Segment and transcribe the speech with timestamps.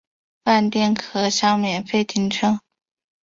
[0.43, 2.61] 饭店可享免费停车